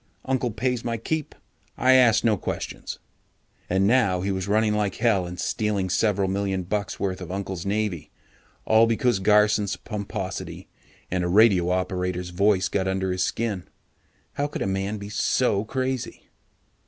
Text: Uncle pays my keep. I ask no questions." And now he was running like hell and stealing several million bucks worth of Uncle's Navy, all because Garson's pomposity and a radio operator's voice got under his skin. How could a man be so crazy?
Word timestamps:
Uncle 0.25 0.49
pays 0.49 0.83
my 0.83 0.97
keep. 0.97 1.35
I 1.77 1.93
ask 1.93 2.23
no 2.23 2.35
questions." 2.35 2.97
And 3.69 3.85
now 3.85 4.21
he 4.21 4.31
was 4.31 4.47
running 4.47 4.73
like 4.73 4.95
hell 4.95 5.27
and 5.27 5.39
stealing 5.39 5.91
several 5.91 6.27
million 6.27 6.63
bucks 6.63 6.99
worth 6.99 7.21
of 7.21 7.31
Uncle's 7.31 7.67
Navy, 7.67 8.09
all 8.65 8.87
because 8.87 9.19
Garson's 9.19 9.75
pomposity 9.75 10.67
and 11.11 11.23
a 11.23 11.27
radio 11.27 11.69
operator's 11.69 12.31
voice 12.31 12.67
got 12.67 12.87
under 12.87 13.11
his 13.11 13.23
skin. 13.23 13.65
How 14.33 14.47
could 14.47 14.63
a 14.63 14.65
man 14.65 14.97
be 14.97 15.09
so 15.09 15.65
crazy? 15.65 16.23